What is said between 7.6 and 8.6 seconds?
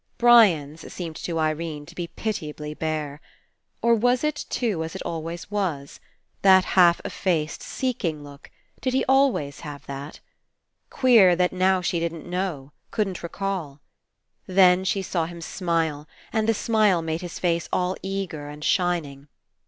seeking look,